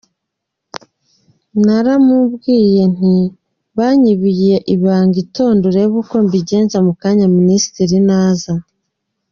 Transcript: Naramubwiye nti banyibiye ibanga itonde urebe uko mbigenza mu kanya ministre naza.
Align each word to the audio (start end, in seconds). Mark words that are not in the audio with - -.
Naramubwiye 1.65 2.83
nti 2.95 3.15
banyibiye 3.77 4.55
ibanga 4.75 5.15
itonde 5.23 5.63
urebe 5.69 5.95
uko 6.01 6.15
mbigenza 6.25 6.77
mu 6.85 6.93
kanya 7.01 7.25
ministre 7.37 7.95
naza. 8.09 8.53